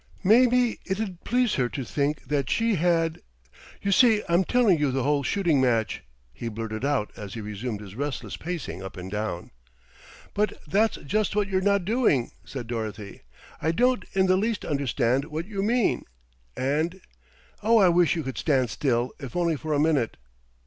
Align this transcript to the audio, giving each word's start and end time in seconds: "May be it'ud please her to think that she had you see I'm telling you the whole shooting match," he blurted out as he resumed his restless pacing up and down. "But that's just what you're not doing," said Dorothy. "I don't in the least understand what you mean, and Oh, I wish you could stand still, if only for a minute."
"May 0.23 0.47
be 0.47 0.79
it'ud 0.83 1.23
please 1.25 1.53
her 1.53 1.69
to 1.69 1.83
think 1.85 2.25
that 2.27 2.49
she 2.49 2.73
had 2.73 3.21
you 3.83 3.91
see 3.91 4.23
I'm 4.27 4.43
telling 4.43 4.79
you 4.79 4.91
the 4.91 5.03
whole 5.03 5.21
shooting 5.21 5.61
match," 5.61 6.03
he 6.33 6.49
blurted 6.49 6.83
out 6.83 7.11
as 7.15 7.35
he 7.35 7.39
resumed 7.41 7.81
his 7.81 7.93
restless 7.93 8.35
pacing 8.35 8.81
up 8.81 8.97
and 8.97 9.11
down. 9.11 9.51
"But 10.33 10.53
that's 10.65 10.95
just 11.05 11.35
what 11.35 11.47
you're 11.47 11.61
not 11.61 11.85
doing," 11.85 12.31
said 12.43 12.65
Dorothy. 12.65 13.21
"I 13.61 13.71
don't 13.71 14.03
in 14.13 14.25
the 14.25 14.37
least 14.37 14.65
understand 14.65 15.25
what 15.25 15.45
you 15.45 15.61
mean, 15.61 16.05
and 16.57 16.99
Oh, 17.61 17.77
I 17.77 17.89
wish 17.89 18.15
you 18.15 18.23
could 18.23 18.39
stand 18.39 18.71
still, 18.71 19.11
if 19.19 19.35
only 19.35 19.55
for 19.55 19.71
a 19.71 19.79
minute." 19.79 20.17